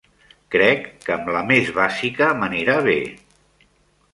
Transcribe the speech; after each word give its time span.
Crec 0.53 0.87
que 1.03 1.13
amb 1.17 1.29
la 1.35 1.43
més 1.51 1.69
bàsica 1.75 2.31
m'anirà 2.41 2.79
bé. 2.89 2.99